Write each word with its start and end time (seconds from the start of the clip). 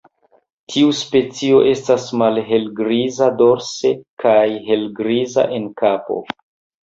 Tiu 0.75 0.87
specio 0.99 1.59
estas 1.71 2.07
malhelgriza 2.21 3.27
dorse 3.41 3.91
kaj 4.25 4.41
helgriza 4.69 5.47
en 5.59 5.69
kapo. 5.83 6.19